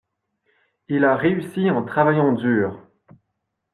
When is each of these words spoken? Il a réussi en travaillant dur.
Il 0.87 1.05
a 1.05 1.15
réussi 1.15 1.69
en 1.69 1.83
travaillant 1.85 2.31
dur. 2.31 2.81